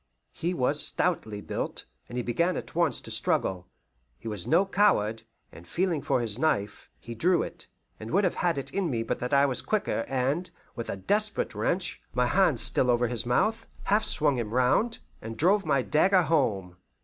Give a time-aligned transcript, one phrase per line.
[0.31, 3.67] He was stoutly built, and he began at once to struggle.
[4.17, 7.67] He was no coward, and feeling for his knife, he drew it,
[7.99, 10.97] and would have had it in me but that I was quicker, and, with a
[10.97, 15.83] desperate wrench, my hand still over his mouth, half swung him round, and drove my
[15.83, 16.77] dagger home.